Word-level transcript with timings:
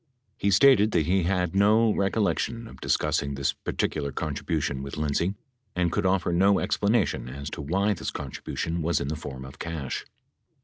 He 0.39 0.49
stated 0.49 0.89
that 0.93 1.05
he 1.05 1.21
had 1.25 1.53
no 1.55 1.93
recollection 1.93 2.67
of 2.67 2.81
discussing 2.81 3.35
this 3.35 3.53
par 3.53 3.73
ticular 3.73 4.15
contribution 4.15 4.81
with 4.81 4.97
Lindsay 4.97 5.35
and 5.75 5.91
could 5.91 6.07
offer 6.07 6.33
no 6.33 6.57
explanation 6.57 7.29
as 7.29 7.51
to 7.51 7.61
why 7.61 7.93
this 7.93 8.09
contribution 8.09 8.81
was 8.81 8.99
in 8.99 9.09
the 9.09 9.15
form 9.15 9.45
of 9.45 9.59
cash. 9.59 10.07